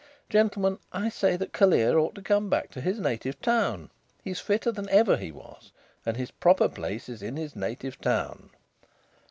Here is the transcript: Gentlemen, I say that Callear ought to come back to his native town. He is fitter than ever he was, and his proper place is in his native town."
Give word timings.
Gentlemen, 0.31 0.79
I 0.91 1.09
say 1.09 1.37
that 1.37 1.53
Callear 1.53 1.95
ought 1.95 2.15
to 2.15 2.23
come 2.23 2.49
back 2.49 2.71
to 2.71 2.81
his 2.81 2.99
native 2.99 3.39
town. 3.39 3.91
He 4.23 4.31
is 4.31 4.39
fitter 4.39 4.71
than 4.71 4.89
ever 4.89 5.15
he 5.15 5.31
was, 5.31 5.71
and 6.07 6.17
his 6.17 6.31
proper 6.31 6.67
place 6.67 7.07
is 7.07 7.21
in 7.21 7.37
his 7.37 7.55
native 7.55 8.01
town." 8.01 8.49